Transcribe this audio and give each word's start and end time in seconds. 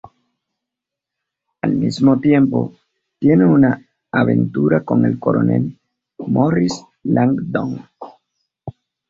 Al 1.61 1.73
mismo 1.75 2.19
tiempo, 2.19 2.73
tiene 3.19 3.45
una 3.45 3.87
aventura 4.11 4.83
con 4.83 5.05
el 5.05 5.19
coronel 5.19 5.77
"Morris 6.17 6.83
Langdon". 7.03 7.87